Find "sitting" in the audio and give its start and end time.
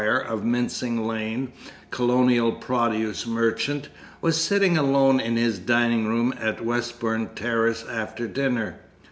4.41-4.75